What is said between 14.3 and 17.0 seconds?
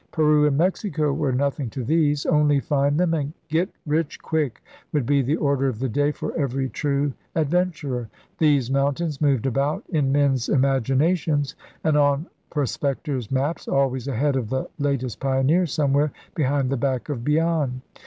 of the latest pioneer, somewhere behind the